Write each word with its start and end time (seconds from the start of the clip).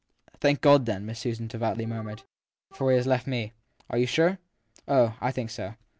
Thank 0.39 0.61
God, 0.61 0.87
then! 0.87 1.05
Miss 1.05 1.19
Susan 1.19 1.45
devoutly 1.47 1.85
murmured. 1.85 2.23
{For 2.75 2.89
he 2.89 2.97
has 2.97 3.05
left 3.05 3.27
me. 3.27 3.53
1 3.85 3.97
Are 3.99 4.01
you 4.01 4.07
sure? 4.07 4.39
1 4.85 4.97
Oh, 4.97 5.15
I 5.21 5.31
think 5.31 5.51
so. 5.51 5.75